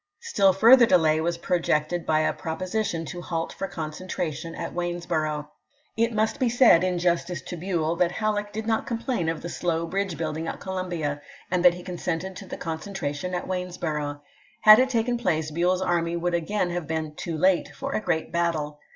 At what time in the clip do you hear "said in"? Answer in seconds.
6.49-6.97